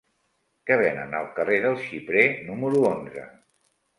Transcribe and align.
Què 0.69 0.77
venen 0.79 1.13
al 1.17 1.27
carrer 1.35 1.59
del 1.67 1.77
Xiprer 1.83 2.25
número 2.49 2.83
onze? 2.95 3.29